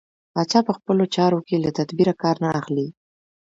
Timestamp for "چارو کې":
1.15-1.55